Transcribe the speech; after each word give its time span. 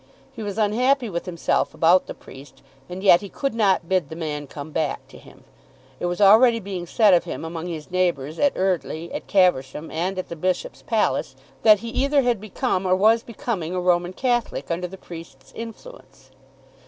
He 0.33 0.41
was 0.41 0.57
unhappy 0.57 1.11
with 1.11 1.27
himself 1.27 1.75
about 1.75 2.07
the 2.07 2.15
priest, 2.15 2.63
and 2.89 3.03
yet 3.03 3.21
he 3.21 3.29
could 3.29 3.53
not 3.53 3.87
bid 3.87 4.09
the 4.09 4.15
man 4.15 4.47
come 4.47 4.71
back 4.71 5.07
to 5.09 5.17
him. 5.19 5.43
It 5.99 6.07
was 6.07 6.19
already 6.19 6.59
being 6.59 6.87
said 6.87 7.13
of 7.13 7.25
him 7.25 7.45
among 7.45 7.67
his 7.67 7.91
neighbours, 7.91 8.39
at 8.39 8.57
Eardly, 8.57 9.13
at 9.13 9.27
Caversham, 9.27 9.91
and 9.91 10.17
at 10.17 10.27
the 10.27 10.35
Bishop's 10.35 10.81
palace, 10.81 11.35
that 11.61 11.81
he 11.81 11.89
either 11.89 12.23
had 12.23 12.41
become 12.41 12.87
or 12.87 12.95
was 12.95 13.21
becoming 13.21 13.75
a 13.75 13.79
Roman 13.79 14.13
Catholic, 14.13 14.71
under 14.71 14.87
the 14.87 14.97
priest's 14.97 15.53
influence. 15.55 16.31